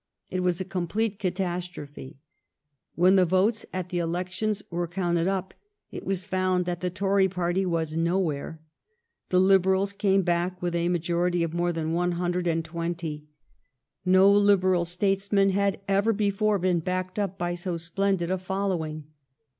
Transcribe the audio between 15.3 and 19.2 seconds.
had ever before been backed up by so splendid a following.